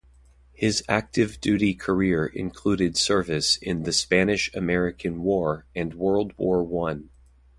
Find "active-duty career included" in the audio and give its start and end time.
0.89-2.97